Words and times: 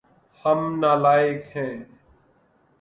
ہم 0.45 0.59
نالائق 0.81 1.41
ہیے 1.55 1.69